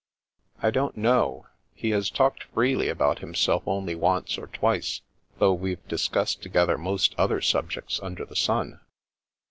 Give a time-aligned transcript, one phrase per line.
[0.67, 1.45] "I don't know.
[1.75, 5.01] He has talked freely about him self only once or twice,
[5.37, 8.79] though we've discussed together most other subjects under the sun."